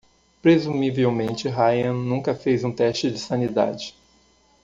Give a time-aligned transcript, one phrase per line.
[0.41, 3.93] Presumivelmente, Ryan nunca fez nenhum teste de sanidade.